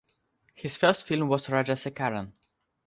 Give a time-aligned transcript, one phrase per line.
[0.55, 2.31] His first film was Rajasekaran.